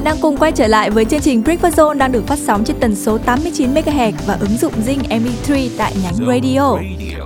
[0.00, 2.64] Bạn đang cùng quay trở lại với chương trình Breakfast Zone đang được phát sóng
[2.64, 6.76] trên tần số 89 MHz và ứng dụng Zing MP3 tại nhánh radio.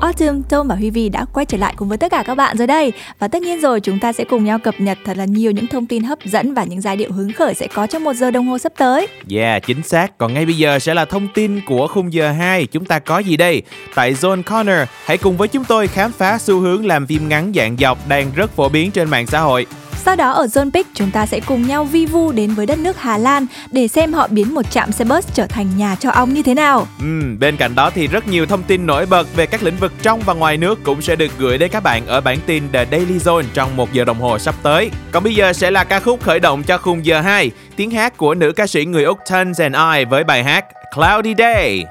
[0.01, 2.57] Autumn, Tom và Huy Vi đã quay trở lại cùng với tất cả các bạn
[2.57, 2.93] rồi đây.
[3.19, 5.67] Và tất nhiên rồi chúng ta sẽ cùng nhau cập nhật thật là nhiều những
[5.67, 8.31] thông tin hấp dẫn và những giai điệu hứng khởi sẽ có trong một giờ
[8.31, 9.07] đồng hồ sắp tới.
[9.31, 10.19] Yeah, chính xác.
[10.19, 12.67] Còn ngay bây giờ sẽ là thông tin của khung giờ 2.
[12.67, 13.63] Chúng ta có gì đây?
[13.95, 17.53] Tại Zone Corner, hãy cùng với chúng tôi khám phá xu hướng làm phim ngắn
[17.55, 19.67] dạng dọc đang rất phổ biến trên mạng xã hội.
[20.05, 22.79] Sau đó ở Zone Pick chúng ta sẽ cùng nhau vi vu đến với đất
[22.79, 26.11] nước Hà Lan để xem họ biến một trạm xe bus trở thành nhà cho
[26.11, 26.87] ong như thế nào.
[27.01, 29.93] Ừ, bên cạnh đó thì rất nhiều thông tin nổi bật về các lĩnh vực
[30.03, 32.87] trong và ngoài nước cũng sẽ được gửi đến các bạn ở bản tin The
[32.91, 34.91] Daily Zone trong một giờ đồng hồ sắp tới.
[35.13, 38.17] Còn bây giờ sẽ là ca khúc khởi động cho khung giờ 2, tiếng hát
[38.17, 41.85] của nữ ca sĩ người Úc Tons and I với bài hát Cloudy Day.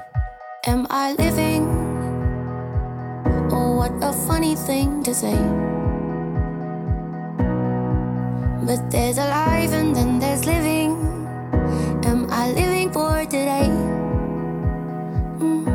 [0.62, 1.66] Am I living?
[3.46, 5.34] Oh, what a funny thing to say.
[8.66, 10.96] But there's alive and then there's living.
[12.04, 13.68] Am I living for today?
[15.38, 15.68] Mm.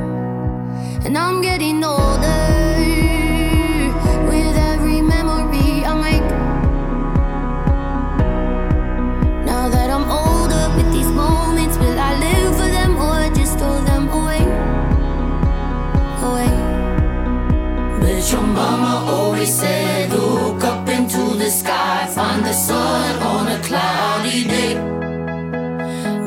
[1.05, 2.41] And I'm getting older
[4.29, 6.29] with every memory I make.
[9.45, 13.79] Now that I'm older with these moments, will I live for them or just throw
[13.89, 14.43] them away?
[16.27, 16.51] Away.
[18.01, 21.88] But your mama always said, look up into the sky,
[22.29, 24.75] find the sun on a cloudy day.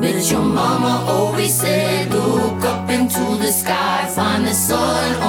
[0.00, 5.21] But your mama always said, look up into the sky, find the sun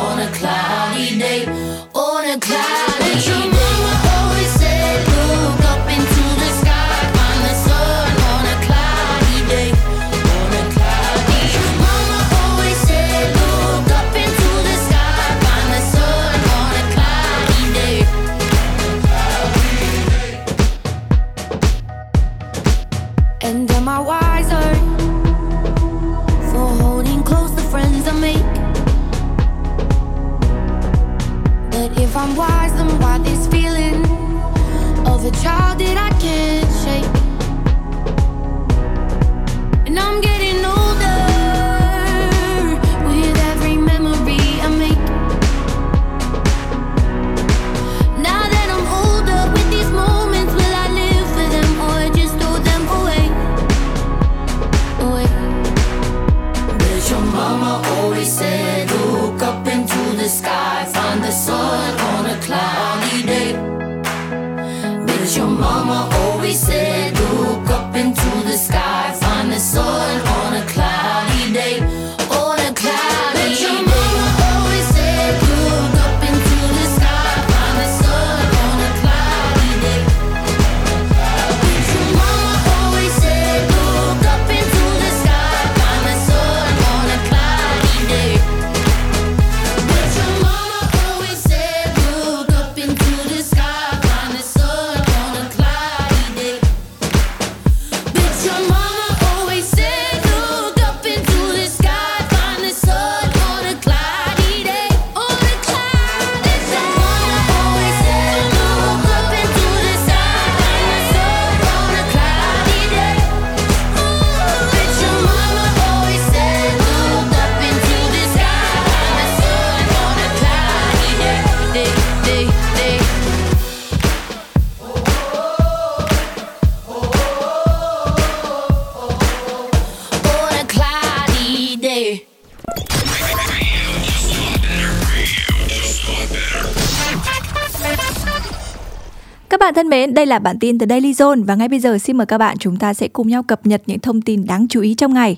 [140.04, 142.38] mến, đây là bản tin từ Daily Zone và ngay bây giờ xin mời các
[142.38, 145.14] bạn chúng ta sẽ cùng nhau cập nhật những thông tin đáng chú ý trong
[145.14, 145.38] ngày.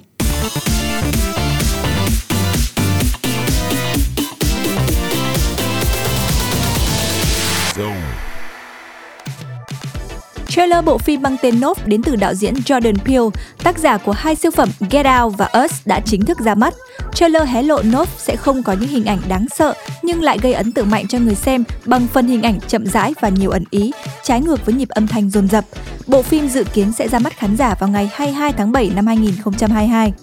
[10.47, 13.29] Trailer bộ phim mang tên Nope đến từ đạo diễn Jordan Peele,
[13.63, 16.73] tác giả của hai siêu phẩm Get Out và Us đã chính thức ra mắt.
[17.15, 20.53] Trailer hé lộ Nope sẽ không có những hình ảnh đáng sợ nhưng lại gây
[20.53, 23.63] ấn tượng mạnh cho người xem bằng phần hình ảnh chậm rãi và nhiều ẩn
[23.69, 23.91] ý,
[24.23, 25.65] trái ngược với nhịp âm thanh dồn dập.
[26.07, 29.07] Bộ phim dự kiến sẽ ra mắt khán giả vào ngày 22 tháng 7 năm
[29.07, 30.13] 2022.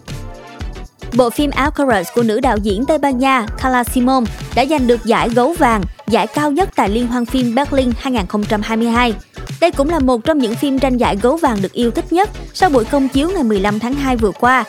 [1.17, 4.25] Bộ phim Alcaraz của nữ đạo diễn Tây Ban Nha Carla Simon
[4.55, 9.15] đã giành được giải gấu vàng, giải cao nhất tại Liên hoan phim Berlin 2022.
[9.61, 12.31] Đây cũng là một trong những phim tranh giải gấu vàng được yêu thích nhất
[12.55, 14.65] sau buổi công chiếu ngày 15 tháng 2 vừa qua.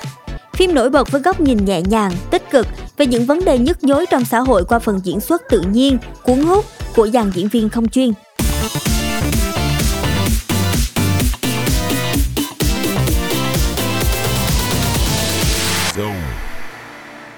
[0.54, 2.68] Phim nổi bật với góc nhìn nhẹ nhàng, tích cực
[2.98, 5.98] về những vấn đề nhức nhối trong xã hội qua phần diễn xuất tự nhiên,
[6.24, 6.66] cuốn hút
[6.96, 8.12] của dàn diễn viên không chuyên.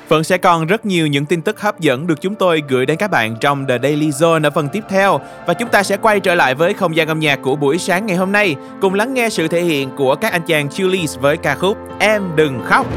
[0.07, 2.97] Vẫn sẽ còn rất nhiều những tin tức hấp dẫn được chúng tôi gửi đến
[2.97, 6.19] các bạn trong The Daily Zone ở phần tiếp theo và chúng ta sẽ quay
[6.19, 9.13] trở lại với không gian âm nhạc của buổi sáng ngày hôm nay, cùng lắng
[9.13, 12.87] nghe sự thể hiện của các anh chàng Chulis với ca khúc Em đừng khóc.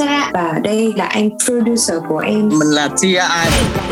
[0.00, 2.48] Sa và đây là anh producer của em.
[2.48, 3.89] Mình là Tia TI.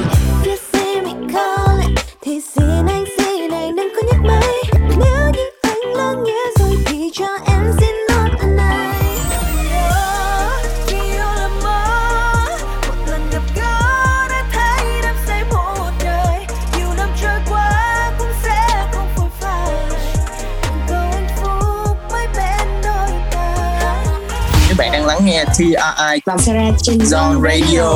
[25.58, 27.90] CRI Coursera trên Zone Radio.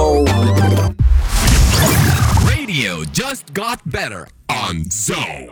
[2.49, 5.47] Radio just got better on Zone.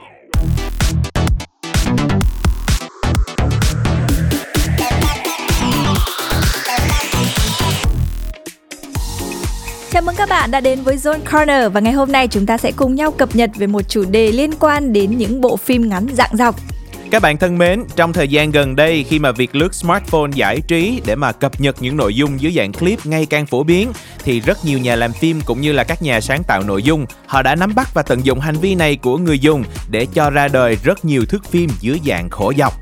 [9.91, 12.59] Chào mừng các bạn đã đến với Zone Corner và ngày hôm nay chúng ta
[12.59, 15.89] sẽ cùng nhau cập nhật về một chủ đề liên quan đến những bộ phim
[15.89, 16.70] ngắn dạng dọc.
[17.11, 20.61] Các bạn thân mến, trong thời gian gần đây khi mà việc lướt smartphone giải
[20.69, 23.93] trí để mà cập nhật những nội dung dưới dạng clip ngày càng phổ biến
[24.25, 27.07] thì rất nhiều nhà làm phim cũng như là các nhà sáng tạo nội dung,
[27.27, 30.31] họ đã nắm bắt và tận dụng hành vi này của người dùng để cho
[30.31, 32.80] ra đời rất nhiều thước phim dưới dạng khổ dọc.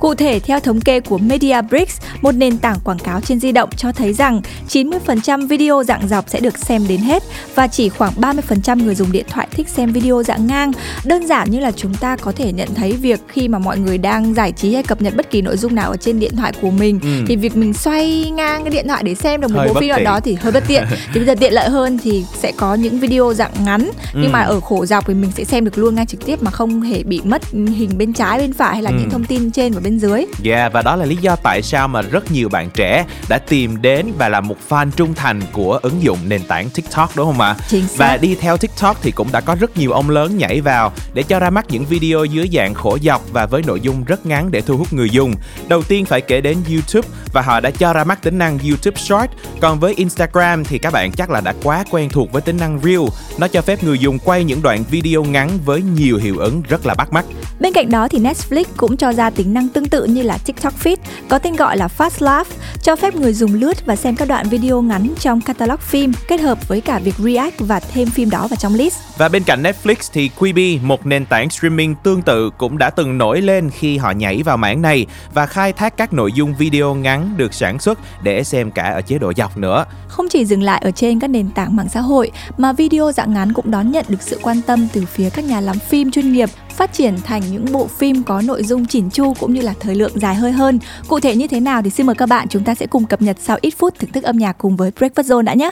[0.00, 3.68] Cụ thể, theo thống kê của MediaBricks, một nền tảng quảng cáo trên di động
[3.76, 7.22] cho thấy rằng 90% video dạng dọc sẽ được xem đến hết
[7.54, 10.72] và chỉ khoảng 30% người dùng điện thoại thích xem video dạng ngang.
[11.04, 13.98] Đơn giản như là chúng ta có thể nhận thấy việc khi mà mọi người
[13.98, 16.52] đang giải trí hay cập nhật bất kỳ nội dung nào ở trên điện thoại
[16.62, 17.08] của mình Ừ.
[17.28, 19.80] thì việc mình xoay ngang cái điện thoại để xem được một Hơi bộ bất
[19.80, 20.04] phim nào tiện.
[20.04, 20.84] đó thì hơi bất tiện.
[21.14, 24.28] thì bây giờ tiện lợi hơn thì sẽ có những video dạng ngắn nhưng Ừ.
[24.32, 26.82] mà ở khổ dọc thì mình sẽ xem được luôn ngay trực tiếp mà không
[26.82, 28.96] hề bị mất hình bên trái bên phải hay là Ừ.
[29.00, 30.26] những thông tin trên và bên dưới.
[30.44, 33.82] Yeah, và đó là lý do tại sao mà rất nhiều bạn trẻ đã tìm
[33.82, 37.40] đến và là một fan trung thành của ứng dụng nền tảng TikTok đúng không
[37.40, 37.56] ạ?
[37.68, 37.96] Chính xác.
[37.98, 41.22] Và đi theo TikTok thì cũng đã có rất nhiều ông lớn nhảy vào để
[41.22, 44.50] cho ra mắt những video dưới dạng khổ dọc và với nội dung rất ngắn
[44.50, 45.34] để thu hút người dùng.
[45.68, 49.00] Đầu tiên phải kể đến YouTube và họ đã cho ra mắt tính năng YouTube
[49.00, 49.30] Short.
[49.60, 52.80] Còn với Instagram thì các bạn chắc là đã quá quen thuộc với tính năng
[52.84, 53.00] Reel.
[53.38, 56.86] Nó cho phép người dùng quay những đoạn video ngắn với nhiều hiệu ứng rất
[56.86, 57.24] là bắt mắt.
[57.60, 60.74] Bên cạnh đó thì Netflix cũng cho ra tính năng tương tự như là TikTok
[60.84, 60.96] Feed,
[61.28, 62.48] có tên gọi là Fast Laugh,
[62.82, 66.40] cho phép người dùng lướt và xem các đoạn video ngắn trong catalog phim kết
[66.40, 68.98] hợp với cả việc react và thêm phim đó vào trong list.
[69.18, 73.18] Và bên cạnh Netflix thì Quibi, một nền tảng streaming tương tự cũng đã từng
[73.18, 76.94] nổi lên khi họ nhảy vào mảng này và khai thác các nội dung video
[76.94, 79.84] ngắn được sản xuất để xem cả ở chế độ dọc nữa.
[80.08, 83.34] Không chỉ dừng lại ở trên các nền tảng mạng xã hội mà video dạng
[83.34, 86.32] ngắn cũng đón nhận được sự quan tâm từ phía các nhà làm phim chuyên
[86.32, 86.48] nghiệp
[86.80, 89.94] phát triển thành những bộ phim có nội dung chỉn chu cũng như là thời
[89.94, 90.78] lượng dài hơi hơn.
[91.08, 93.22] Cụ thể như thế nào thì xin mời các bạn chúng ta sẽ cùng cập
[93.22, 95.70] nhật sau ít phút thưởng thức âm nhạc cùng với Breakfast Zone đã nhé.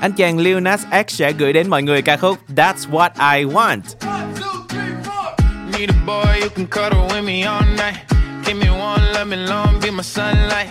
[0.00, 3.44] Anh chàng Lil Nas X sẽ gửi đến mọi người ca khúc That's What I
[3.44, 3.80] Want.
[5.78, 7.96] Need a boy who can cuddle with me all night.
[8.46, 10.68] Give me one, let me long, be my sunlight.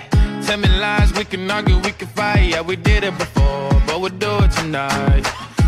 [0.47, 2.53] Tell me lies, we can argue, we can fight.
[2.53, 5.56] Yeah, we did it before, but we'll do it tonight.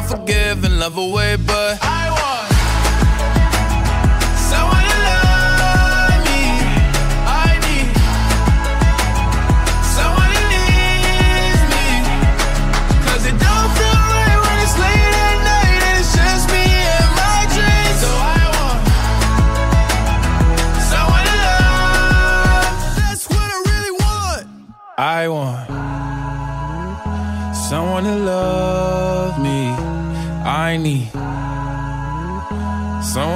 [0.00, 1.99] And I'm not forgiving, love away, but I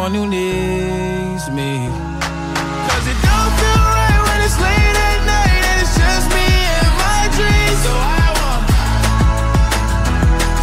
[0.05, 1.89] someone who needs me.
[2.89, 6.93] Cause it don't feel right when it's late at night and it's just me and
[7.05, 7.79] my dreams.
[7.85, 8.65] So I want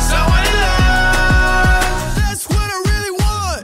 [0.10, 1.94] someone to love.
[2.22, 3.64] That's what I really want.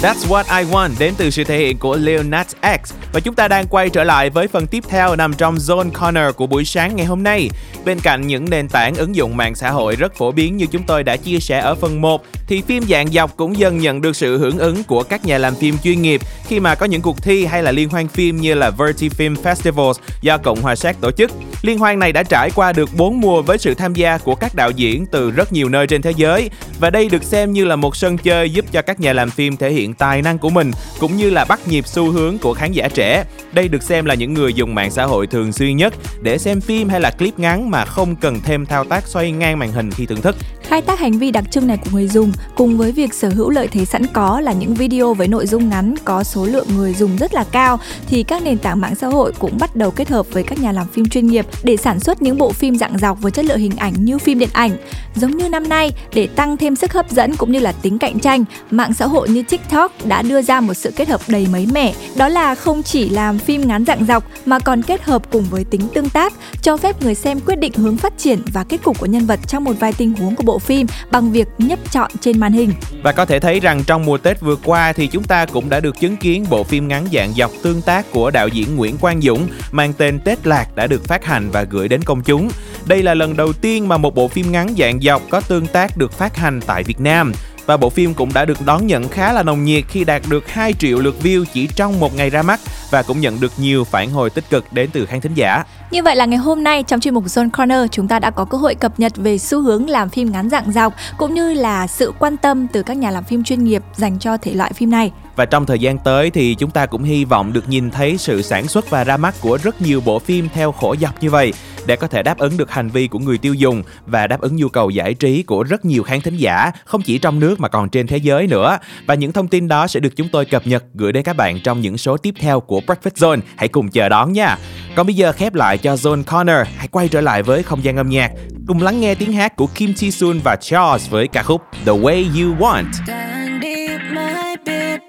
[0.00, 3.34] That's What I Want đến từ sự thể hiện của Lil Nas X và chúng
[3.34, 6.64] ta đang quay trở lại với phần tiếp theo nằm trong Zone Corner của buổi
[6.64, 7.50] sáng ngày hôm nay.
[7.84, 10.82] Bên cạnh những nền tảng ứng dụng mạng xã hội rất phổ biến như chúng
[10.82, 14.16] tôi đã chia sẻ ở phần 1 thì phim dạng dọc cũng dần nhận được
[14.16, 17.22] sự hưởng ứng của các nhà làm phim chuyên nghiệp khi mà có những cuộc
[17.22, 21.00] thi hay là liên hoan phim như là Verti Film Festivals do Cộng hòa Séc
[21.00, 21.30] tổ chức.
[21.62, 24.54] Liên hoan này đã trải qua được 4 mùa với sự tham gia của các
[24.54, 27.76] đạo diễn từ rất nhiều nơi trên thế giới và đây được xem như là
[27.76, 30.70] một sân chơi giúp cho các nhà làm phim thể hiện tài năng của mình,
[30.98, 33.03] cũng như là bắt nhịp xu hướng của khán giả trẻ.
[33.52, 36.60] Đây được xem là những người dùng mạng xã hội thường xuyên nhất để xem
[36.60, 39.90] phim hay là clip ngắn mà không cần thêm thao tác xoay ngang màn hình
[39.90, 40.36] khi thưởng thức.
[40.74, 43.50] Khai thác hành vi đặc trưng này của người dùng cùng với việc sở hữu
[43.50, 46.94] lợi thế sẵn có là những video với nội dung ngắn có số lượng người
[46.94, 50.08] dùng rất là cao thì các nền tảng mạng xã hội cũng bắt đầu kết
[50.08, 52.98] hợp với các nhà làm phim chuyên nghiệp để sản xuất những bộ phim dạng
[52.98, 54.76] dọc với chất lượng hình ảnh như phim điện ảnh.
[55.14, 58.18] Giống như năm nay, để tăng thêm sức hấp dẫn cũng như là tính cạnh
[58.18, 61.66] tranh, mạng xã hội như TikTok đã đưa ra một sự kết hợp đầy mới
[61.72, 65.44] mẻ, đó là không chỉ làm phim ngắn dạng dọc mà còn kết hợp cùng
[65.50, 68.82] với tính tương tác, cho phép người xem quyết định hướng phát triển và kết
[68.82, 71.78] cục của nhân vật trong một vài tình huống của bộ phim bằng việc nhấp
[71.92, 72.72] chọn trên màn hình.
[73.02, 75.80] Và có thể thấy rằng trong mùa Tết vừa qua thì chúng ta cũng đã
[75.80, 79.20] được chứng kiến bộ phim ngắn dạng dọc tương tác của đạo diễn Nguyễn Quang
[79.20, 82.50] Dũng mang tên Tết Lạc đã được phát hành và gửi đến công chúng.
[82.86, 85.96] Đây là lần đầu tiên mà một bộ phim ngắn dạng dọc có tương tác
[85.96, 87.32] được phát hành tại Việt Nam
[87.66, 90.48] và bộ phim cũng đã được đón nhận khá là nồng nhiệt khi đạt được
[90.48, 93.84] 2 triệu lượt view chỉ trong một ngày ra mắt và cũng nhận được nhiều
[93.84, 95.64] phản hồi tích cực đến từ khán thính giả.
[95.90, 98.44] Như vậy là ngày hôm nay, trong chuyên mục Zone Corner, chúng ta đã có
[98.44, 101.86] cơ hội cập nhật về xu hướng làm phim ngắn dạng dọc, cũng như là
[101.86, 104.90] sự quan tâm từ các nhà làm phim chuyên nghiệp dành cho thể loại phim
[104.90, 105.12] này.
[105.36, 108.42] Và trong thời gian tới thì chúng ta cũng hy vọng được nhìn thấy sự
[108.42, 111.52] sản xuất và ra mắt của rất nhiều bộ phim theo khổ dọc như vậy
[111.86, 114.56] để có thể đáp ứng được hành vi của người tiêu dùng và đáp ứng
[114.56, 117.68] nhu cầu giải trí của rất nhiều khán thính giả không chỉ trong nước mà
[117.68, 118.78] còn trên thế giới nữa.
[119.06, 121.60] Và những thông tin đó sẽ được chúng tôi cập nhật gửi đến các bạn
[121.60, 123.40] trong những số tiếp theo của Breakfast Zone.
[123.56, 124.58] Hãy cùng chờ đón nha.
[124.94, 127.96] Còn bây giờ khép lại cho Zone Corner, hãy quay trở lại với không gian
[127.96, 128.32] âm nhạc,
[128.66, 131.92] cùng lắng nghe tiếng hát của Kim Ji Sun và Charles với ca khúc The
[131.92, 133.43] Way You Want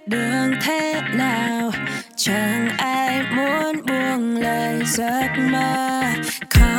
[0.05, 1.71] đường thế nào?
[2.15, 6.01] Chẳng ai muốn buông lời giấc mơ.
[6.49, 6.74] Còn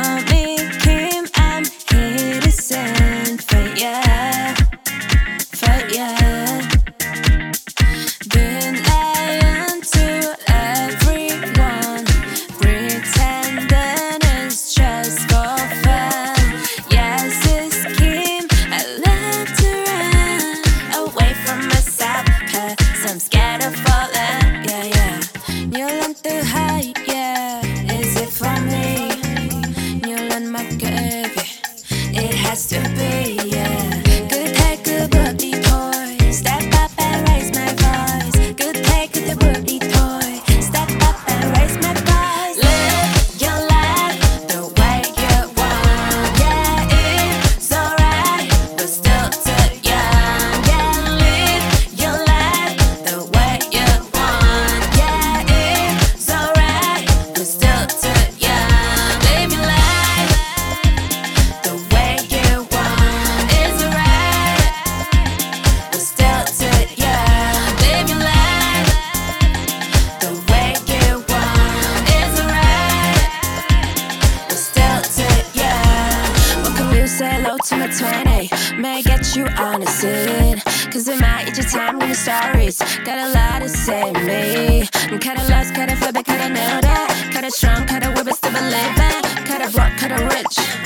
[90.43, 90.77] broke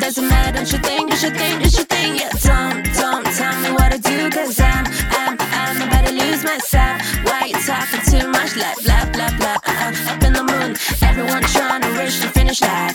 [0.00, 2.20] doesn't matter don't you think don't you think don't you think.
[2.20, 6.44] Yeah don't don't tell me what to do cause I'm I'm I'm about to lose
[6.44, 7.00] myself.
[7.24, 8.56] Why you talking too much?
[8.56, 9.56] Like blah blah blah.
[9.66, 12.94] Uh, up in the moon everyone trying to reach the finish line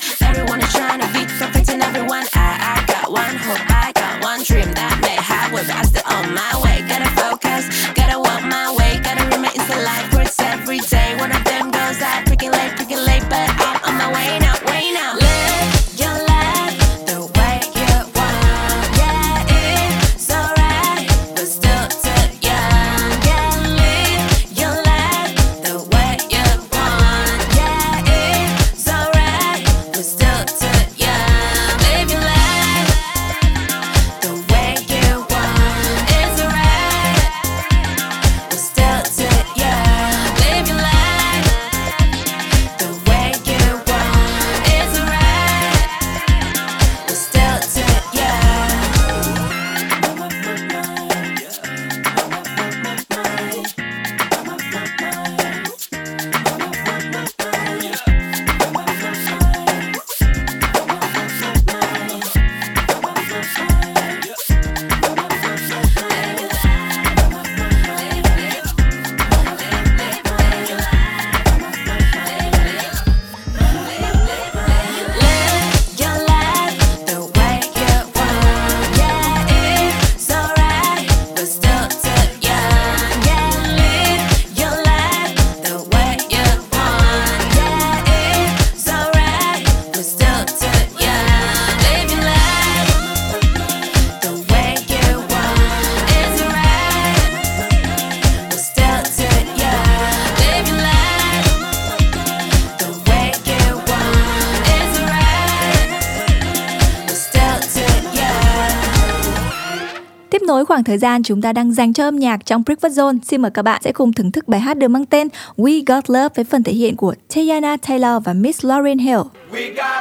[110.71, 113.51] khoảng thời gian chúng ta đang dành cho âm nhạc trong Breakfast Zone, xin mời
[113.51, 116.45] các bạn sẽ cùng thưởng thức bài hát được mang tên We Got Love với
[116.45, 119.19] phần thể hiện của Teyana Taylor và Miss Lauren Hill.
[119.51, 120.00] We got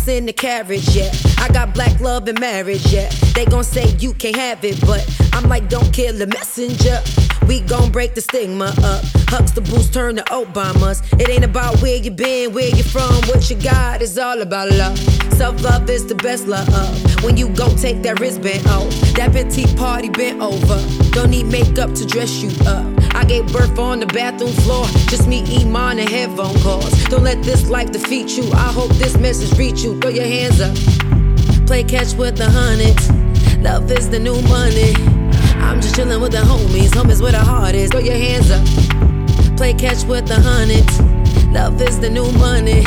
[0.00, 1.10] House in the carriage, yeah.
[1.38, 3.10] I got black love and marriage, yeah.
[3.34, 7.29] They gon' say you can't have it, but I'm like, don't kill the messenger.
[7.46, 9.04] We gon' break the stigma up.
[9.30, 11.02] Huxtables turn to Obamas.
[11.20, 14.02] It ain't about where you been, where you from, what you got.
[14.02, 14.98] It's all about love.
[15.34, 16.68] Self love is the best love.
[17.24, 20.78] When you gon' take that wristband off, that petite party bent over.
[21.10, 22.86] Don't need makeup to dress you up.
[23.14, 24.86] I gave birth on the bathroom floor.
[25.08, 26.90] Just me, Iman, and headphone calls.
[27.04, 28.50] Don't let this life defeat you.
[28.52, 29.98] I hope this message reach you.
[30.00, 30.76] Throw your hands up.
[31.66, 33.10] Play catch with the hundreds.
[33.58, 35.19] Love is the new money.
[35.60, 36.90] I'm just chillin' with the homies.
[36.90, 37.90] Homies where the heart is.
[37.90, 38.64] Throw your hands up.
[39.56, 41.00] Play catch with the hundreds.
[41.52, 42.84] Love is the new money.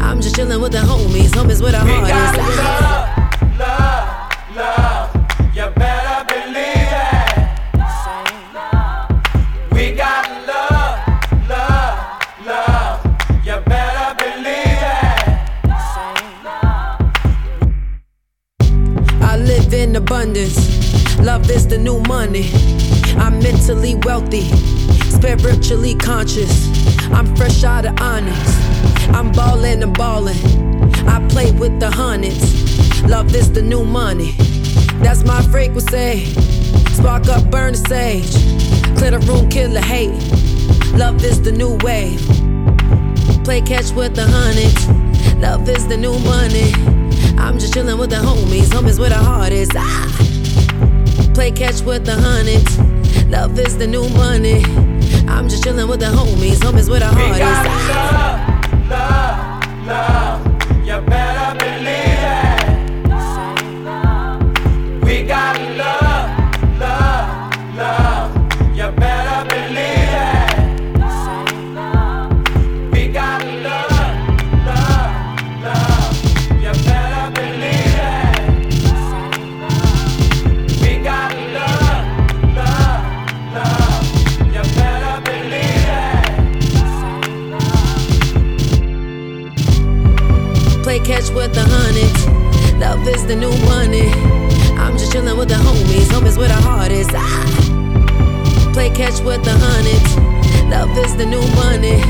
[0.00, 1.30] I'm just chillin' with the homies.
[1.30, 2.40] Homies where the We heart got is.
[2.58, 3.08] love,
[3.58, 4.08] love,
[4.56, 5.10] love.
[5.54, 7.28] You better believe it.
[9.72, 10.98] We got love,
[11.48, 11.96] love,
[12.46, 13.00] love.
[13.44, 15.28] You better believe it.
[19.22, 20.79] I live in abundance.
[21.22, 22.50] Love is the new money.
[23.18, 24.44] I'm mentally wealthy,
[25.10, 26.66] spiritually conscious.
[27.10, 28.38] I'm fresh out of onyx.
[29.10, 30.36] I'm ballin' and ballin'.
[31.06, 33.02] I play with the hundreds.
[33.02, 34.32] Love is the new money.
[35.02, 36.24] That's my frequency.
[36.94, 38.32] Spark up, burn the sage.
[38.96, 40.16] Clear the room, kill the hate.
[40.98, 42.20] Love is the new wave.
[43.44, 44.88] Play catch with the hundreds.
[45.36, 46.72] Love is the new money.
[47.38, 48.68] I'm just chillin' with the homies.
[48.68, 49.68] Homies where the heart is.
[49.74, 50.29] Ah.
[51.40, 52.78] Play catch with the hundreds.
[53.30, 54.62] Love is the new money.
[55.26, 56.58] I'm just chillin' with the homies.
[56.58, 58.60] Homies where the Ah.
[58.90, 60.39] love, love, love.
[91.50, 92.74] With the hundreds.
[92.78, 94.08] Love is the new money.
[94.78, 96.06] I'm just chillin' with the homies.
[96.08, 97.08] Homies where the heart is.
[97.12, 98.72] Ah.
[98.72, 100.16] Play catch with the hundreds.
[100.70, 102.02] Love is the new money.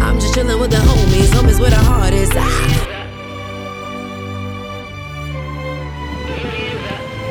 [0.00, 1.30] I'm just chillin' with the homies.
[1.36, 2.30] Homies where the heart is.
[2.34, 2.88] Ah.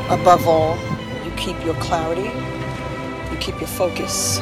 [0.10, 0.78] Above all,
[1.26, 2.30] you keep your clarity,
[3.32, 4.42] you keep your focus,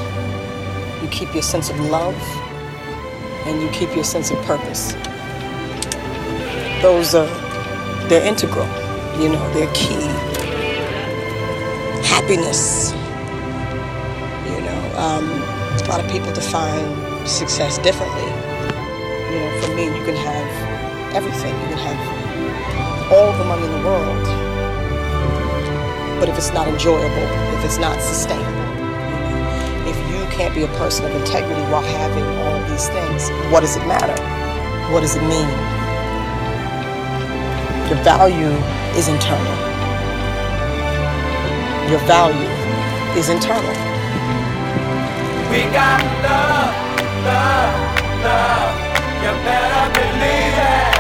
[1.02, 2.17] you keep your sense of love,
[3.45, 4.95] and you keep your sense of purpose.
[6.82, 7.28] Those are,
[8.08, 8.65] they're integral,
[9.20, 10.00] you know, they're key.
[12.08, 12.94] Happiness,
[14.48, 18.24] you know, um, a lot of people define success differently.
[18.24, 23.72] You know, for me, you can have everything, you can have all the money in
[23.74, 24.24] the world,
[26.18, 28.48] but if it's not enjoyable, if it's not sustainable,
[29.86, 33.76] if you can't be a person of integrity while having all these things, what does
[33.76, 34.15] it matter?
[34.94, 35.79] What does it mean?
[37.89, 38.54] Your value
[38.95, 39.58] is internal.
[41.89, 42.49] Your value
[43.17, 43.75] is internal.
[45.49, 46.75] We got love,
[47.25, 47.73] love,
[48.23, 48.75] love.
[49.23, 50.99] You better believe it.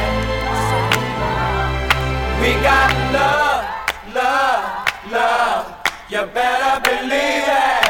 [2.41, 3.65] We got love,
[4.15, 5.65] love, love.
[6.09, 7.88] You better believe it.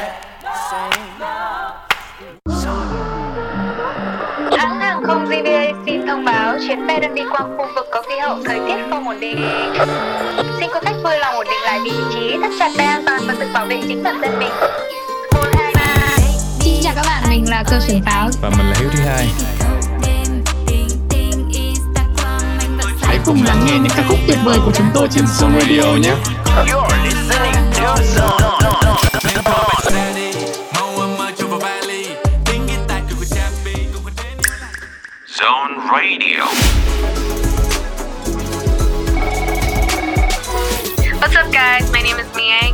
[6.70, 9.38] Chuyến bay đang đi qua khu vực có khí hậu thời tiết không ổn định.
[10.60, 13.22] Xin quý khách vui lòng ổn định lại vị trí, thắt chặt dây an toàn
[13.28, 14.52] và tự bảo vệ chính bản thân mình.
[16.60, 19.28] Xin chào các bạn, mình là cơ trưởng pháo Và mình là Hiếu thứ hai.
[23.02, 25.84] Hãy cùng lắng nghe những ca khúc tuyệt vời của chúng tôi trên Zone Radio
[26.02, 26.14] nhé.
[28.16, 28.70] Zone
[35.42, 36.44] Radio.
[41.20, 42.74] What's up guys, my name is Miang.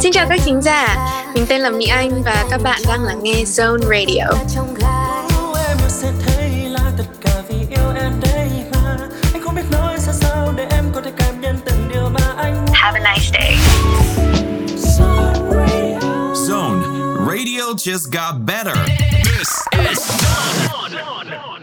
[0.00, 0.96] Xin chào các thính giả,
[1.34, 4.26] Mình tên là Mỹ Anh và các bạn đang lắng nghe Zone Radio.
[5.68, 6.80] em sẽ thấy là
[17.76, 18.74] Just got better.
[19.22, 21.59] This is Zone.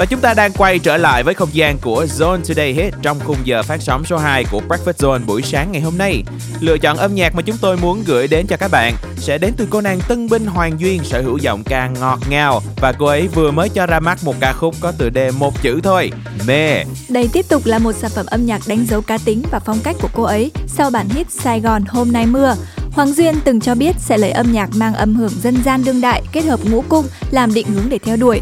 [0.00, 3.20] Và chúng ta đang quay trở lại với không gian của Zone Today Hit trong
[3.24, 6.22] khung giờ phát sóng số 2 của Breakfast Zone buổi sáng ngày hôm nay.
[6.60, 9.52] Lựa chọn âm nhạc mà chúng tôi muốn gửi đến cho các bạn sẽ đến
[9.56, 13.06] từ cô nàng tân binh Hoàng Duyên sở hữu giọng ca ngọt ngào và cô
[13.06, 16.10] ấy vừa mới cho ra mắt một ca khúc có tựa đề một chữ thôi,
[16.46, 16.84] mê.
[17.08, 19.78] Đây tiếp tục là một sản phẩm âm nhạc đánh dấu cá tính và phong
[19.84, 22.54] cách của cô ấy sau bản hit Sài Gòn hôm nay mưa.
[22.92, 26.00] Hoàng Duyên từng cho biết sẽ lấy âm nhạc mang âm hưởng dân gian đương
[26.00, 28.40] đại kết hợp ngũ cung làm định hướng để theo đuổi.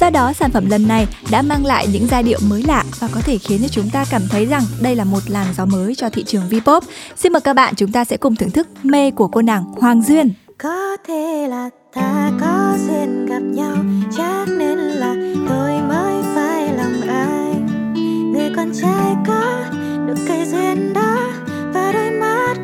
[0.00, 3.08] Do đó, sản phẩm lần này đã mang lại những giai điệu mới lạ và
[3.14, 5.94] có thể khiến cho chúng ta cảm thấy rằng đây là một làn gió mới
[5.94, 6.80] cho thị trường V-pop.
[7.16, 10.02] Xin mời các bạn chúng ta sẽ cùng thưởng thức mê của cô nàng Hoàng
[10.02, 10.32] Duyên.
[10.58, 13.76] Có thể là ta có duyên gặp nhau
[14.16, 15.14] Chắc nên là
[15.48, 17.66] tôi mới phải lòng anh
[18.32, 19.64] Người con trai có
[20.06, 21.16] được cây duyên đó
[21.74, 22.54] Và đôi mắt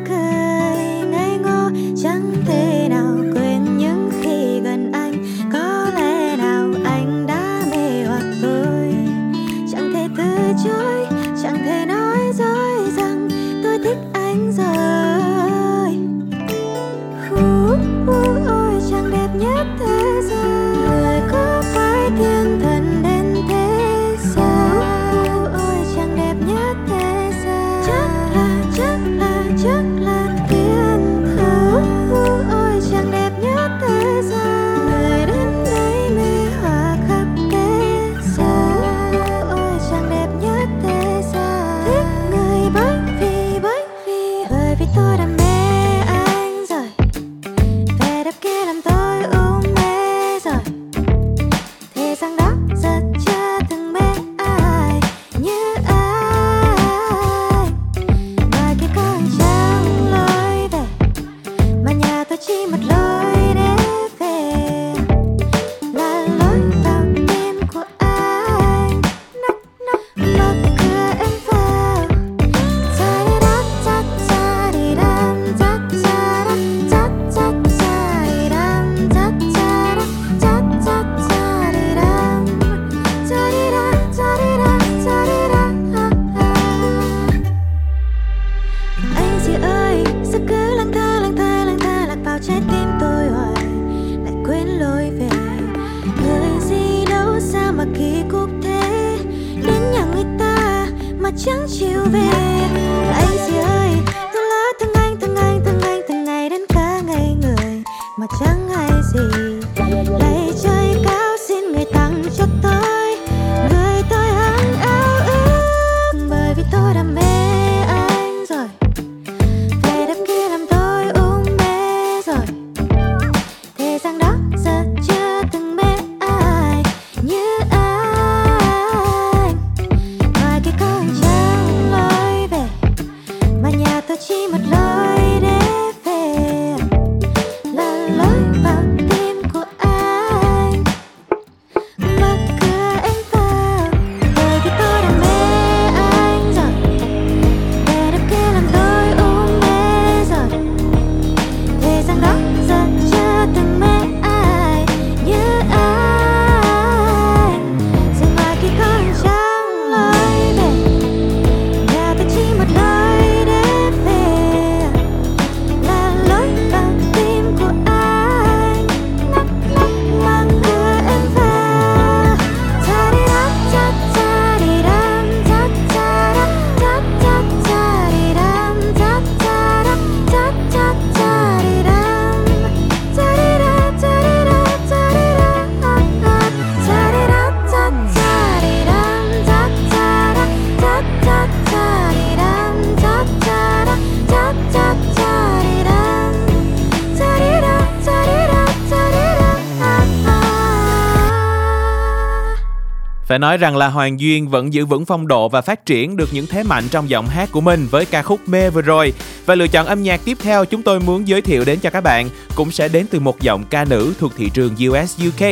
[203.45, 206.47] nói rằng là Hoàng Duyên vẫn giữ vững phong độ và phát triển được những
[206.47, 209.13] thế mạnh trong giọng hát của mình với ca khúc Mê vừa rồi.
[209.45, 212.01] Và lựa chọn âm nhạc tiếp theo chúng tôi muốn giới thiệu đến cho các
[212.01, 215.45] bạn cũng sẽ đến từ một giọng ca nữ thuộc thị trường US UK,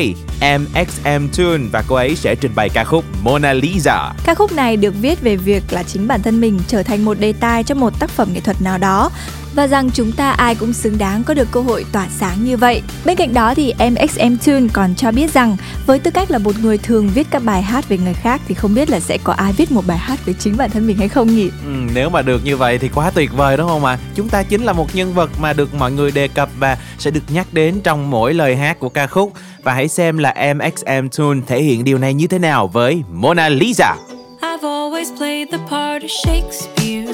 [0.60, 4.14] MXM Tune và cô ấy sẽ trình bày ca khúc Mona Lisa.
[4.26, 7.20] Ca khúc này được viết về việc là chính bản thân mình trở thành một
[7.20, 9.12] đề tài cho một tác phẩm nghệ thuật nào đó
[9.56, 12.58] và rằng chúng ta ai cũng xứng đáng có được cơ hội tỏa sáng như
[12.58, 12.82] vậy.
[13.06, 16.60] Bên cạnh đó thì MXM Tune còn cho biết rằng với tư cách là một
[16.60, 19.34] người thường viết các bài hát về người khác thì không biết là sẽ có
[19.34, 21.50] ai viết một bài hát về chính bản thân mình hay không nhỉ?
[21.66, 23.98] Ừ, nếu mà được như vậy thì quá tuyệt vời đúng không ạ?
[24.16, 27.12] Chúng ta chính là một nhân vật mà được mọi người đề cập và sẽ
[27.12, 31.08] được nhắc đến trong mỗi lời hát của ca khúc và hãy xem là MXM
[31.18, 33.96] Tune thể hiện điều này như thế nào với Mona Lisa.
[34.42, 37.14] I've always played the part of Shakespeare.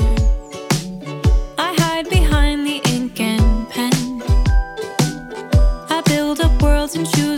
[6.94, 7.29] Build up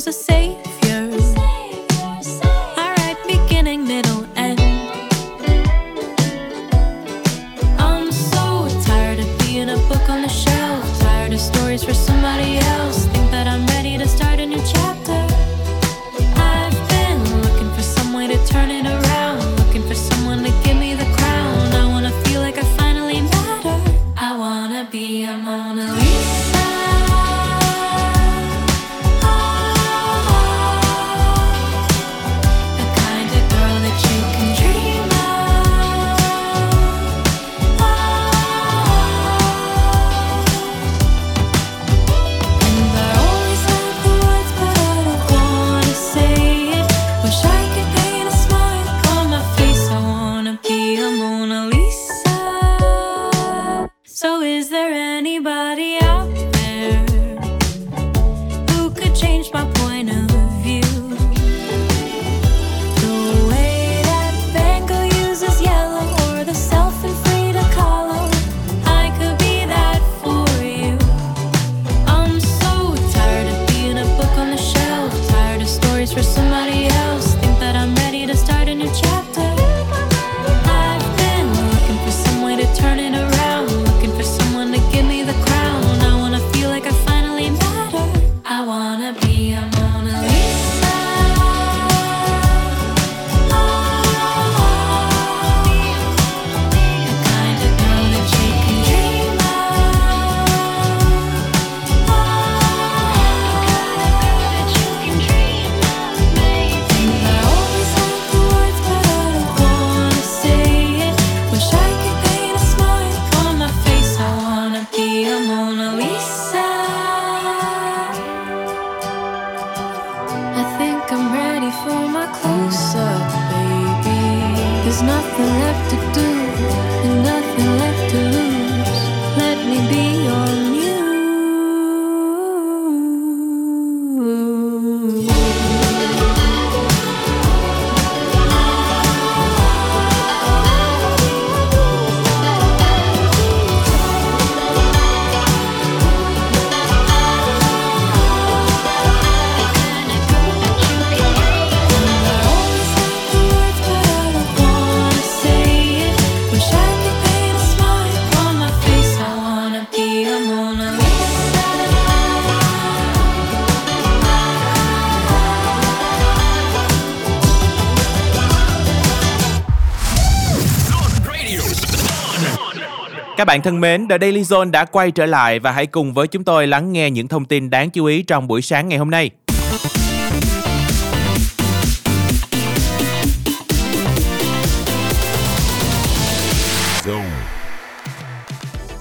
[173.52, 176.44] bạn thân mến, The Daily Zone đã quay trở lại và hãy cùng với chúng
[176.44, 179.30] tôi lắng nghe những thông tin đáng chú ý trong buổi sáng ngày hôm nay.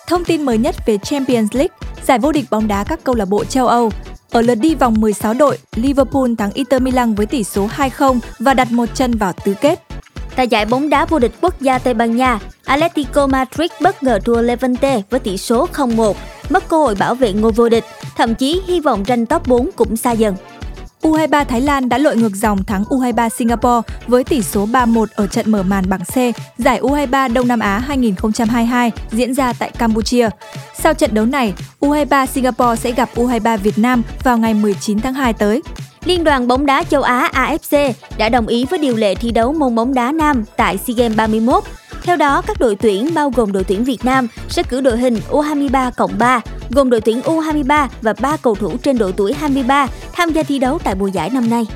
[0.06, 3.28] Thông tin mới nhất về Champions League, giải vô địch bóng đá các câu lạc
[3.28, 3.90] bộ châu Âu.
[4.30, 8.54] Ở lượt đi vòng 16 đội, Liverpool thắng Inter Milan với tỷ số 2-0 và
[8.54, 9.89] đặt một chân vào tứ kết.
[10.40, 14.18] Tại giải bóng đá vô địch quốc gia Tây Ban Nha, Atletico Madrid bất ngờ
[14.24, 16.14] thua Levante với tỷ số 0-1,
[16.50, 17.84] mất cơ hội bảo vệ ngôi vô địch,
[18.16, 20.36] thậm chí hy vọng tranh top 4 cũng xa dần.
[21.02, 25.26] U23 Thái Lan đã lội ngược dòng thắng U23 Singapore với tỷ số 3-1 ở
[25.26, 26.16] trận mở màn bảng C
[26.58, 30.28] giải U23 Đông Nam Á 2022 diễn ra tại Campuchia.
[30.74, 35.14] Sau trận đấu này, U23 Singapore sẽ gặp U23 Việt Nam vào ngày 19 tháng
[35.14, 35.62] 2 tới.
[36.04, 39.52] Liên đoàn bóng đá châu Á AFC đã đồng ý với điều lệ thi đấu
[39.52, 41.64] môn bóng đá nam tại SEA Games 31.
[42.02, 45.20] Theo đó, các đội tuyển bao gồm đội tuyển Việt Nam sẽ cử đội hình
[45.30, 46.40] U23 cộng 3,
[46.70, 50.58] gồm đội tuyển U23 và 3 cầu thủ trên độ tuổi 23 tham gia thi
[50.58, 51.66] đấu tại mùa giải năm nay.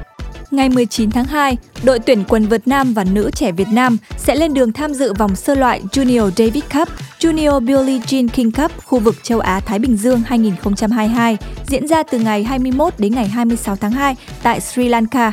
[0.50, 4.34] Ngày 19 tháng 2, đội tuyển quần vợt nam và nữ trẻ Việt Nam sẽ
[4.34, 6.88] lên đường tham dự vòng sơ loại Junior Davis Cup,
[7.20, 12.02] Junior Billie Jean King Cup khu vực châu Á Thái Bình Dương 2022 diễn ra
[12.02, 15.32] từ ngày 21 đến ngày 26 tháng 2 tại Sri Lanka.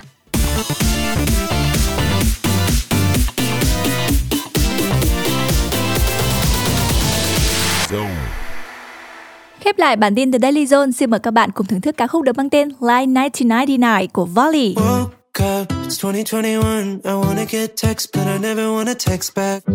[9.62, 12.07] Khép lại bản tin The Daily Zone, xin mời các bạn cùng thưởng thức ca
[12.07, 14.76] khúc được mang tên Line 1999 của Volley.
[14.76, 17.01] Woke up, it's 2021.
[17.03, 19.68] I wanna get text, but I never wanna text back.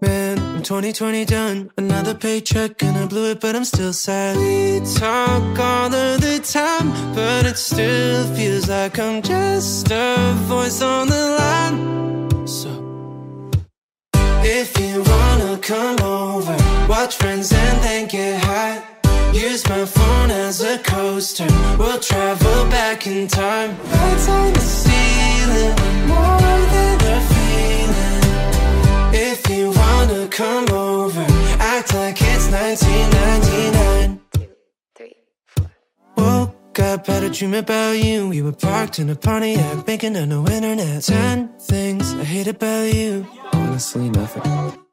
[0.00, 1.68] Man, I'm 2020 done.
[1.76, 4.36] Another paycheck and I blew it, but I'm still sad.
[4.36, 10.84] We talk all of the time, but it still feels like I'm just a voice
[10.84, 12.46] on the line.
[12.46, 12.68] So,
[14.42, 16.56] if you wanna come over,
[16.88, 18.87] watch friends and then get high.
[19.32, 21.46] Use my phone as a coaster.
[21.78, 23.76] We'll travel back in time.
[23.90, 25.74] Lights on the ceiling,
[26.06, 28.22] more than a feeling.
[29.14, 31.24] If you wanna come over,
[31.60, 34.20] act like it's 1999.
[36.16, 38.28] Woke up, had a dream about you.
[38.28, 41.02] We were parked in a Pontiac, making on no internet.
[41.04, 43.26] Ten things I hate about you.
[43.52, 44.87] Honestly, nothing.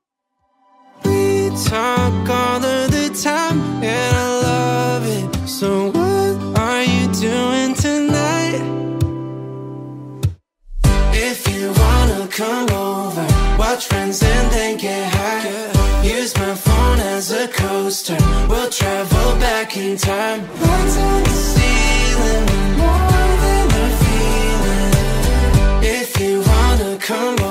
[1.64, 5.47] Talk all of the time, and I love it.
[5.47, 8.62] So what are you doing tonight?
[11.14, 13.26] If you wanna come over,
[13.58, 16.03] watch friends and then get high.
[16.03, 18.18] Use my phone as a coaster.
[18.49, 20.41] We'll travel back in time.
[20.41, 22.45] Lights on the ceiling,
[22.78, 23.32] more
[23.74, 24.93] than feeling.
[25.84, 27.45] If you wanna come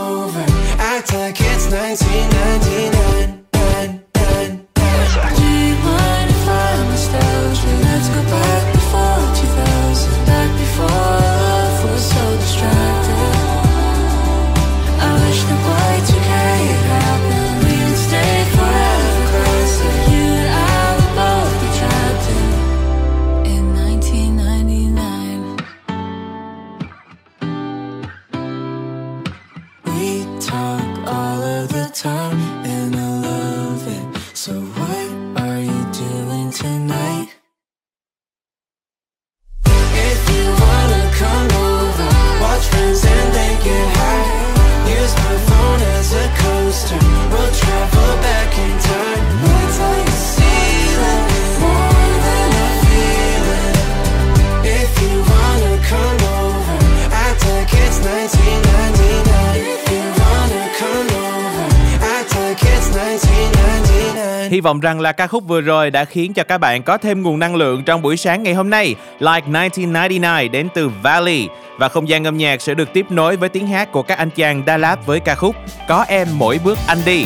[64.64, 67.38] vọng rằng là ca khúc vừa rồi đã khiến cho các bạn có thêm nguồn
[67.38, 68.94] năng lượng trong buổi sáng ngày hôm nay.
[69.18, 71.48] Like 1999 đến từ Valley
[71.78, 74.30] và không gian âm nhạc sẽ được tiếp nối với tiếng hát của các anh
[74.30, 75.56] chàng Đà Lạt với ca khúc
[75.88, 77.24] Có em mỗi bước anh đi.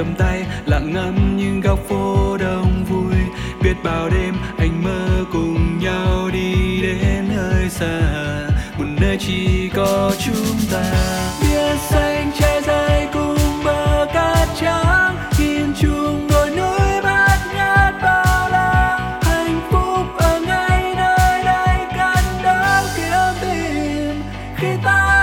[0.00, 3.14] Cầm tay, lặng ngắm những góc phố đông vui.
[3.62, 8.00] Biết bao đêm anh mơ cùng nhau đi đến nơi xa.
[8.78, 10.82] Một nơi chỉ có chúng ta.
[11.42, 15.16] Biển xanh trải dài cùng bờ cát trắng.
[15.38, 18.98] Nhìn chung đôi núi bát ngát bao la.
[19.22, 24.22] Hạnh phúc ở ngay nơi đây cần đau kiếm tìm.
[24.56, 25.19] Khi ta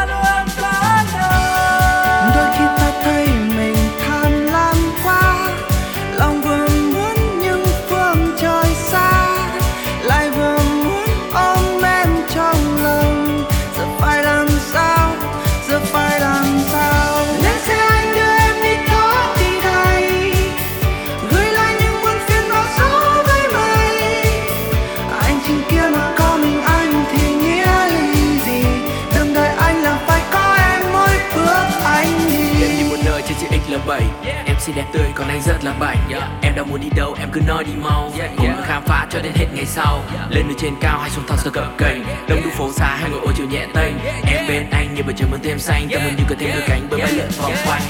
[35.18, 35.98] còn anh rất là bảnh.
[36.42, 38.12] Em đang muốn đi đâu em cứ nói đi mau.
[38.38, 40.04] Cùng nhau khám phá cho đến hết ngày sau.
[40.30, 43.10] Lên nơi trên cao hay xuống thon sơ cập kềnh Đông đúc phố xa hay
[43.10, 43.94] ngồi ô chiều nhẹ tênh.
[44.28, 45.88] Em bên anh như bầu trời mơn thêm xanh.
[45.92, 47.82] Tâm hồn như có thêm đôi cánh bởi bay lượn vòng quanh.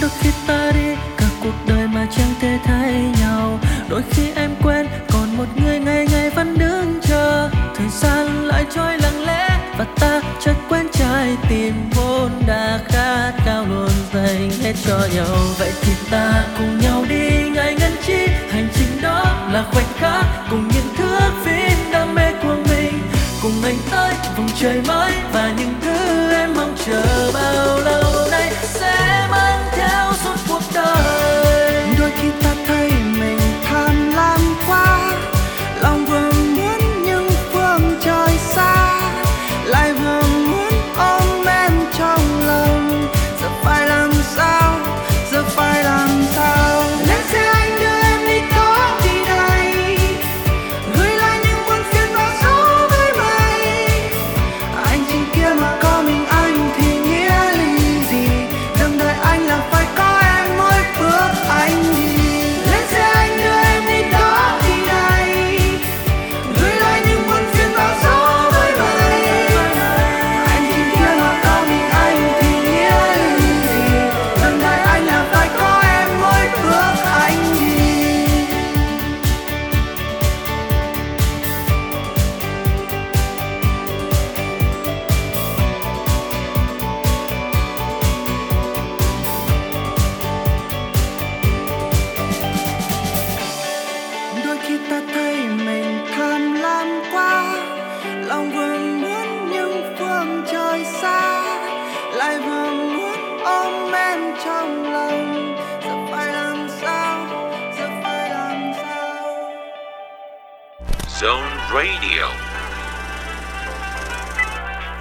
[0.00, 3.58] Đôi khi ta đi cả cuộc đời mà chẳng thể thấy nhau.
[3.88, 7.50] Đôi khi em quên còn một người ngày ngày vẫn đứng chờ.
[7.76, 13.32] Thời gian lại trôi lặng lẽ và ta chợt quên trái tim vốn đã khát
[13.46, 15.36] cao luôn dành hết cho nhau.
[15.58, 18.26] Vậy thì ta cùng nhau đi ngay ngân chi.
[18.50, 23.02] Hành trình đó là khoảnh khắc cùng những thước phim đam mê của mình.
[23.42, 25.05] Cùng anh tới vòng trời mới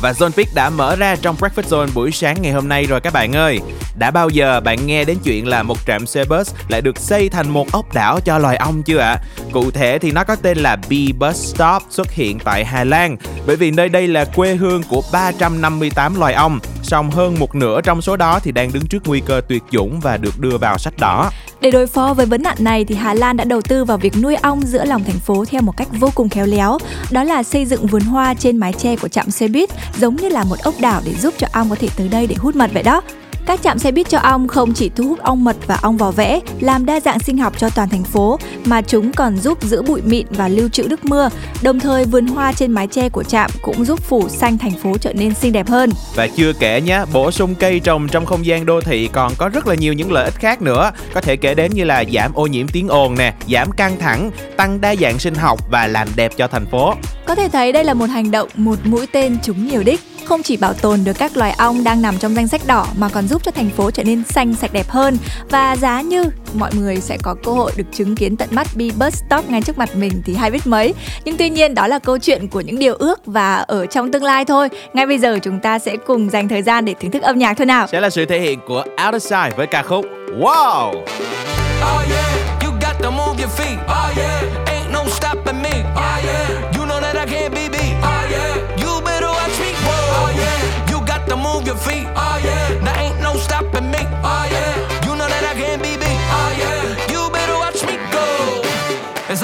[0.00, 3.00] Và Zone Pick đã mở ra trong Breakfast Zone buổi sáng ngày hôm nay rồi
[3.00, 3.60] các bạn ơi.
[3.98, 7.28] Đã bao giờ bạn nghe đến chuyện là một trạm xe bus lại được xây
[7.28, 9.16] thành một ốc đảo cho loài ong chưa ạ?
[9.52, 13.16] Cụ thể thì nó có tên là Bee Bus Stop xuất hiện tại Hà Lan
[13.46, 16.60] bởi vì nơi đây là quê hương của 358 loài ong.
[16.82, 20.00] Song hơn một nửa trong số đó thì đang đứng trước nguy cơ tuyệt chủng
[20.00, 21.30] và được đưa vào sách đỏ.
[21.60, 24.12] Để đối phó với vấn nạn này thì Hà Lan đã đầu tư vào việc
[24.22, 26.78] nuôi ong giữa lòng thành phố theo một cách vô cùng khéo léo.
[27.10, 30.28] Đó là xây dựng vườn hoa trên mái che của trạm xe buýt, giống như
[30.28, 32.70] là một ốc đảo để giúp cho ong có thể tới đây để hút mật
[32.74, 33.02] vậy đó.
[33.48, 36.10] Các trạm xe buýt cho ong không chỉ thu hút ong mật và ong vò
[36.10, 39.82] vẽ, làm đa dạng sinh học cho toàn thành phố, mà chúng còn giúp giữ
[39.82, 41.28] bụi mịn và lưu trữ nước mưa.
[41.62, 44.98] Đồng thời vườn hoa trên mái che của trạm cũng giúp phủ xanh thành phố
[44.98, 45.90] trở nên xinh đẹp hơn.
[46.14, 49.48] Và chưa kể nhé, bổ sung cây trồng trong không gian đô thị còn có
[49.48, 50.90] rất là nhiều những lợi ích khác nữa.
[51.14, 54.30] Có thể kể đến như là giảm ô nhiễm tiếng ồn nè, giảm căng thẳng,
[54.56, 56.94] tăng đa dạng sinh học và làm đẹp cho thành phố.
[57.26, 60.42] Có thể thấy đây là một hành động một mũi tên trúng nhiều đích không
[60.42, 63.28] chỉ bảo tồn được các loài ong đang nằm trong danh sách đỏ mà còn
[63.28, 65.18] giúp cho thành phố trở nên xanh sạch đẹp hơn.
[65.50, 66.24] Và giá như
[66.54, 69.62] mọi người sẽ có cơ hội được chứng kiến tận mắt Bee Bus Stop ngay
[69.62, 70.94] trước mặt mình thì hay biết mấy.
[71.24, 74.24] Nhưng tuy nhiên đó là câu chuyện của những điều ước và ở trong tương
[74.24, 74.68] lai thôi.
[74.92, 77.54] Ngay bây giờ chúng ta sẽ cùng dành thời gian để thưởng thức âm nhạc
[77.54, 77.86] thôi nào.
[77.86, 80.04] Sẽ là sự thể hiện của Outer Side với ca khúc
[80.40, 80.92] Wow!
[81.80, 83.78] Oh yeah, you got to move your feet.
[83.86, 84.27] Oh yeah,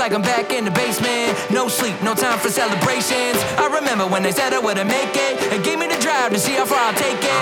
[0.05, 3.41] like I'm back in the basement, no sleep, no time for celebrations.
[3.57, 6.39] I remember when they said I wouldn't make it, and gave me the drive to
[6.39, 7.41] see how far I'll take it.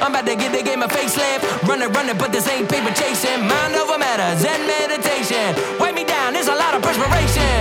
[0.00, 1.44] I'm about to get the game a facelift.
[1.68, 3.44] Running, running, but this ain't paper chasing.
[3.44, 5.52] Mind over matter, Zen meditation.
[5.76, 7.60] Wipe me down, there's a lot of perspiration.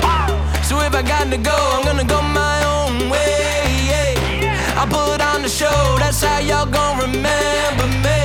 [0.64, 4.48] So if I got to go, I'm gonna go my own way.
[4.80, 8.24] I put on the show, that's how y'all gon' remember me.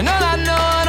[0.00, 0.83] And all I know,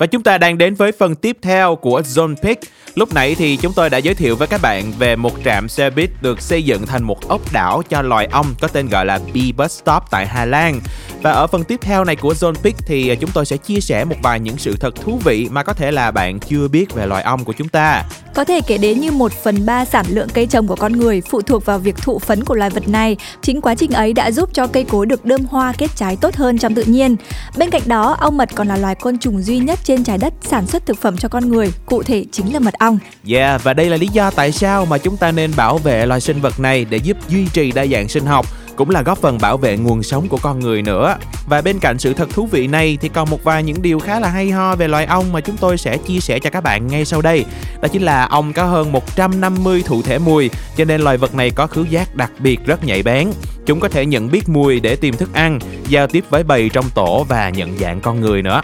[0.00, 2.62] Và chúng ta đang đến với phần tiếp theo của Zone Pick.
[2.94, 5.90] Lúc nãy thì chúng tôi đã giới thiệu với các bạn về một trạm xe
[5.90, 9.20] buýt được xây dựng thành một ốc đảo cho loài ong có tên gọi là
[9.34, 10.80] Bee Bus Stop tại Hà Lan.
[11.22, 14.04] Và ở phần tiếp theo này của Zone Pick thì chúng tôi sẽ chia sẻ
[14.04, 17.06] một vài những sự thật thú vị mà có thể là bạn chưa biết về
[17.06, 18.04] loài ong của chúng ta.
[18.34, 21.20] Có thể kể đến như một phần ba sản lượng cây trồng của con người
[21.20, 23.16] phụ thuộc vào việc thụ phấn của loài vật này.
[23.42, 26.34] Chính quá trình ấy đã giúp cho cây cối được đơm hoa kết trái tốt
[26.36, 27.16] hơn trong tự nhiên.
[27.56, 30.34] Bên cạnh đó, ong mật còn là loài côn trùng duy nhất trên trái đất
[30.42, 32.98] sản xuất thực phẩm cho con người, cụ thể chính là mật ong.
[33.28, 36.20] Yeah, và đây là lý do tại sao mà chúng ta nên bảo vệ loài
[36.20, 38.46] sinh vật này để giúp duy trì đa dạng sinh học
[38.80, 41.16] cũng là góp phần bảo vệ nguồn sống của con người nữa.
[41.48, 44.20] Và bên cạnh sự thật thú vị này thì còn một vài những điều khá
[44.20, 46.86] là hay ho về loài ong mà chúng tôi sẽ chia sẻ cho các bạn
[46.86, 47.44] ngay sau đây.
[47.82, 51.50] Đó chính là ong có hơn 150 thụ thể mùi, cho nên loài vật này
[51.50, 53.30] có khứu giác đặc biệt rất nhạy bén.
[53.66, 55.58] Chúng có thể nhận biết mùi để tìm thức ăn,
[55.88, 58.62] giao tiếp với bầy trong tổ và nhận dạng con người nữa.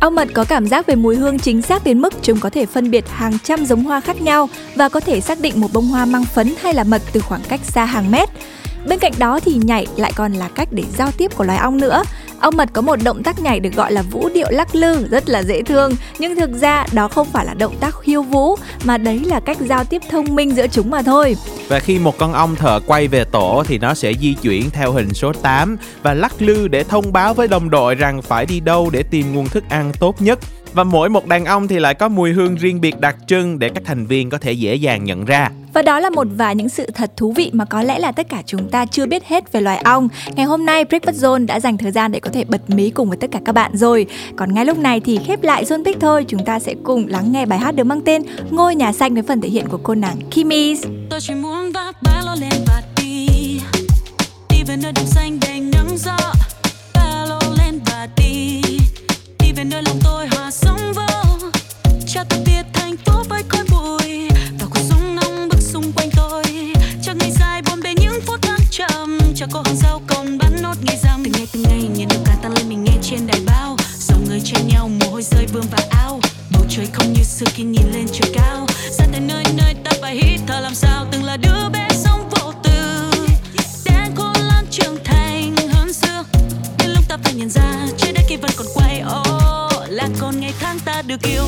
[0.00, 2.66] Ong mật có cảm giác về mùi hương chính xác đến mức chúng có thể
[2.66, 5.88] phân biệt hàng trăm giống hoa khác nhau và có thể xác định một bông
[5.88, 8.28] hoa mang phấn hay là mật từ khoảng cách xa hàng mét.
[8.88, 11.76] Bên cạnh đó thì nhảy lại còn là cách để giao tiếp của loài ong
[11.76, 12.02] nữa.
[12.40, 15.28] Ong mật có một động tác nhảy được gọi là vũ điệu lắc lư rất
[15.28, 18.98] là dễ thương nhưng thực ra đó không phải là động tác khiêu vũ mà
[18.98, 21.36] đấy là cách giao tiếp thông minh giữa chúng mà thôi.
[21.68, 24.92] Và khi một con ong thợ quay về tổ thì nó sẽ di chuyển theo
[24.92, 28.60] hình số 8 và lắc lư để thông báo với đồng đội rằng phải đi
[28.60, 30.38] đâu để tìm nguồn thức ăn tốt nhất.
[30.72, 33.68] Và mỗi một đàn ong thì lại có mùi hương riêng biệt đặc trưng để
[33.68, 35.50] các thành viên có thể dễ dàng nhận ra.
[35.72, 38.28] Và đó là một vài những sự thật thú vị mà có lẽ là tất
[38.28, 40.08] cả chúng ta chưa biết hết về loài ong.
[40.34, 43.08] Ngày hôm nay Breakfast Zone đã dành thời gian để có thể bật mí cùng
[43.08, 44.06] với tất cả các bạn rồi.
[44.36, 47.32] Còn ngay lúc này thì khép lại Zone Pick thôi, chúng ta sẽ cùng lắng
[47.32, 49.94] nghe bài hát được mang tên Ngôi nhà xanh với phần thể hiện của cô
[49.94, 50.84] nàng Kimis.
[51.10, 53.26] Tôi chỉ muốn vác ba lô lên và đi.
[54.48, 56.16] Đi về nơi đồng xanh đầy nắng gió.
[56.94, 58.62] Ba lô lên và đi.
[59.38, 61.48] Đi về nơi lòng tôi hòa sống vô.
[62.06, 64.28] Cho tôi biết thành phố với khói bụi
[64.60, 66.44] Và cuộc sống nóng bức xung quanh tôi.
[67.02, 69.18] Cho ngày dài buồn bề những phút thăng trầm.
[69.34, 70.00] Cho cô hàng rau
[75.20, 76.20] môi rơi vương vào ao.
[76.52, 78.66] Bầu trời không như xưa khi nhìn lên trời cao.
[78.90, 82.28] Xa tới nơi nơi ta phải hít thở làm sao Từng là đứa bé sống
[82.30, 83.10] vô tư.
[83.84, 86.24] Đang khôn lớn trưởng thành hơn xưa.
[86.78, 90.40] Đến lúc ta phải nhận ra trái đất kia vẫn còn quay oh, Là còn
[90.40, 91.44] ngày tháng ta được yêu.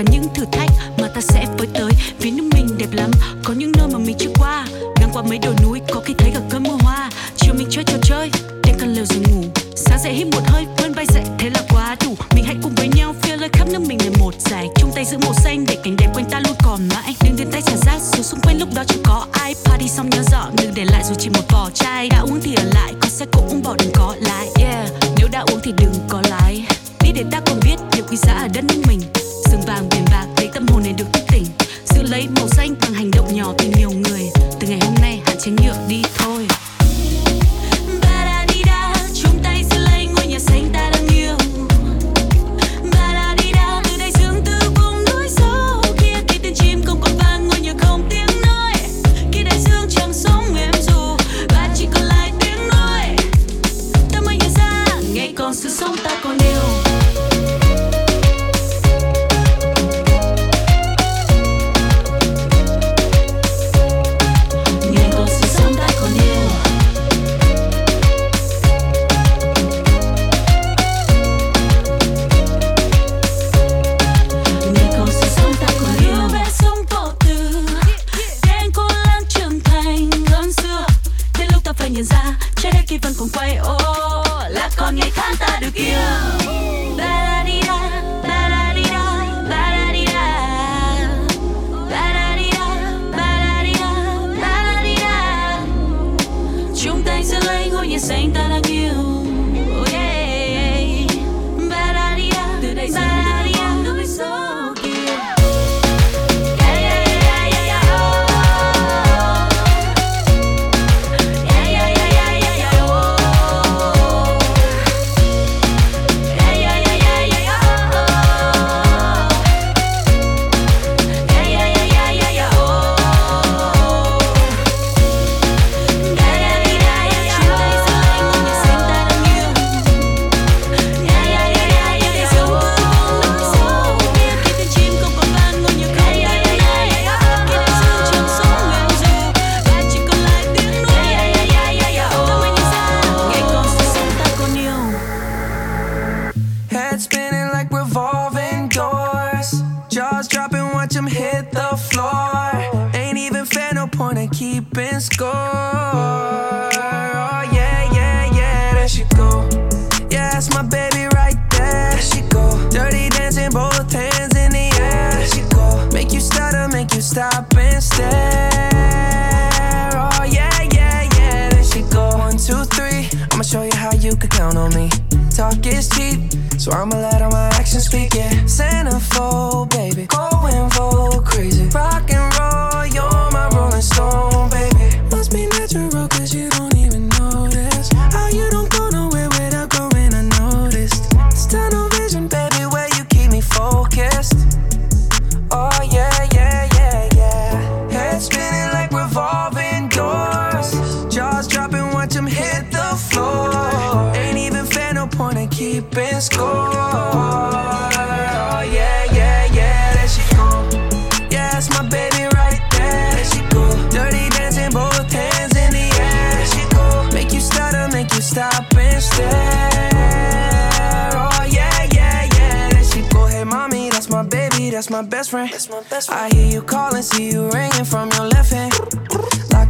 [0.00, 1.92] Cả những thử thách mà ta sẽ với tới.
[2.18, 3.10] Vì nước mình đẹp lắm,
[3.44, 4.66] có những nơi mà mình chưa qua.
[5.00, 7.10] Ngang qua mấy đồi núi, có khi thấy cả cơn mưa hoa.
[7.36, 8.30] Chiều mình chơi, trò chơi
[8.64, 9.44] đêm căn lều rồi ngủ.
[9.76, 10.66] Sáng dậy hít một hơi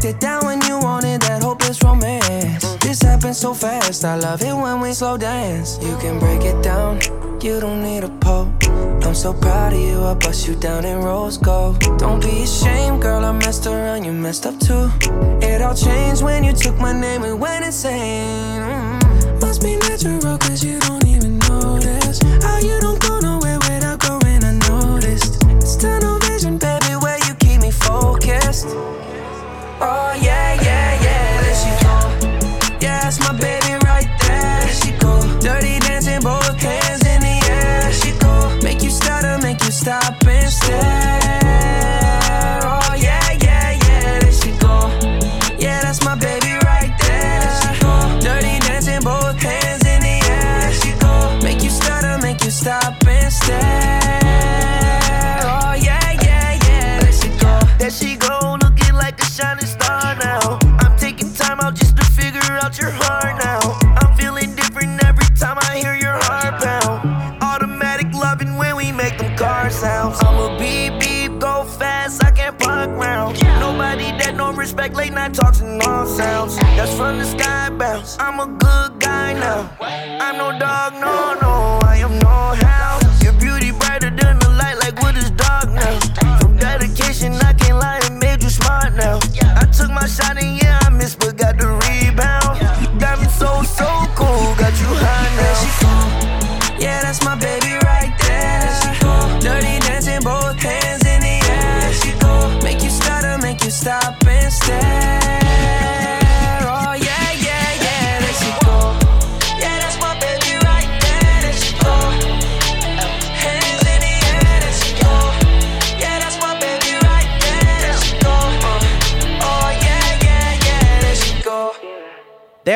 [0.01, 2.77] locked it down when you wanted that hopeless romance.
[2.79, 5.79] This happens so fast, I love it when we slow dance.
[5.83, 7.01] You can break it down,
[7.43, 8.51] you don't need a pole.
[9.03, 11.81] I'm so proud of you, I bust you down in rose gold.
[11.99, 14.91] Don't be ashamed, girl, I messed around, you messed up too.
[15.43, 18.63] It all changed when you took my name and went insane.
[18.63, 19.47] Mm -hmm.
[19.47, 23.30] Must be natural, cause you don't even notice how you don't go
[78.19, 78.60] I'm a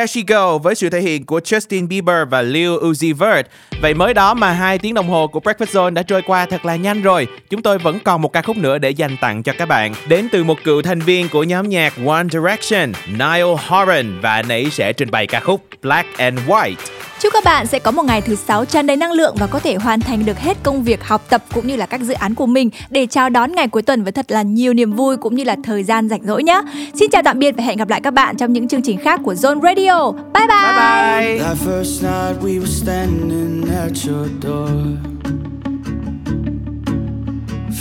[0.05, 3.47] There She Go với sự thể hiện của Justin Bieber và Lil Uzi Vert.
[3.81, 6.65] Vậy mới đó mà hai tiếng đồng hồ của Breakfast Zone đã trôi qua thật
[6.65, 7.27] là nhanh rồi.
[7.49, 9.93] Chúng tôi vẫn còn một ca khúc nữa để dành tặng cho các bạn.
[10.07, 14.47] Đến từ một cựu thành viên của nhóm nhạc One Direction, Niall Horan và anh
[14.47, 16.75] ấy sẽ trình bày ca khúc Black and White.
[17.19, 19.59] Chúc các bạn sẽ có một ngày thứ sáu tràn đầy năng lượng và có
[19.59, 22.35] thể hoàn thành được hết công việc học tập cũng như là các dự án
[22.35, 25.35] của mình để chào đón ngày cuối tuần với thật là nhiều niềm vui cũng
[25.35, 26.61] như là thời gian rảnh rỗi nhé.
[26.93, 29.19] Xin chào tạm biệt và hẹn gặp lại các bạn trong những chương trình khác
[29.23, 30.11] của Zone Radio.
[30.11, 30.57] Bye bye.
[30.57, 31.55] bye, bye.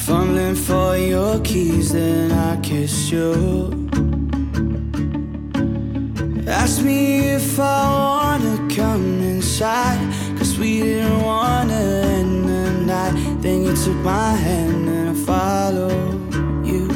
[0.07, 4.23] Fumbling for your keys, then I kiss you.
[6.47, 9.99] Asked me if I wanna come inside
[10.36, 13.14] Cause we didn't wanna end the night.
[13.40, 16.34] Then you took my hand and I followed
[16.66, 16.86] you.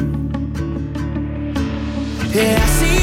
[2.35, 3.03] Yeah, I see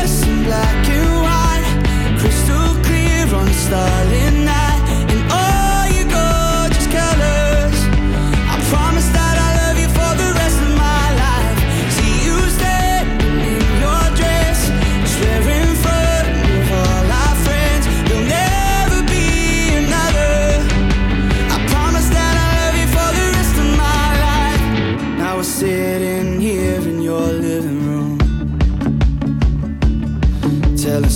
[0.00, 4.21] us in black and white Crystal clear on starlit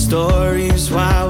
[0.07, 1.26] stories while